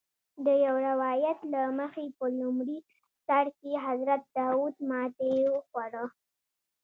د 0.45 0.47
یو 0.65 0.75
روایت 0.89 1.39
له 1.53 1.61
مخې 1.79 2.05
په 2.17 2.25
لومړي 2.39 2.79
سر 3.25 3.45
کې 3.59 3.71
حضرت 3.85 4.21
داود 4.37 4.75
ماتې 4.89 5.31
وخوړه. 5.53 6.05